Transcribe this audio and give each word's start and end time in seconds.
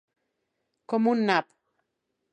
Com 0.93 1.11
un 1.13 1.23
nap. 1.31 1.51